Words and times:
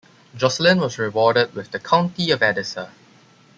Joscelin 0.35 0.79
was 0.79 0.97
rewarded 0.97 1.53
with 1.53 1.69
the 1.69 1.79
County 1.79 2.31
of 2.31 2.41
Edessa. 2.41 2.89